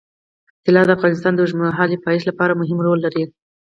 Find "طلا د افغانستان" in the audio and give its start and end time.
0.65-1.31